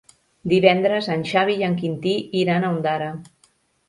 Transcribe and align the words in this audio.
Divendres 0.51 1.09
en 1.15 1.25
Xavi 1.31 1.57
i 1.59 1.65
en 1.67 1.75
Quintí 1.81 2.13
iran 2.39 2.65
a 2.65 2.73
Ondara. 2.77 3.11